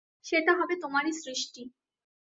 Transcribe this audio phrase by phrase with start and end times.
[0.25, 1.61] সেটা হবে তোমারই সৃষ্টি।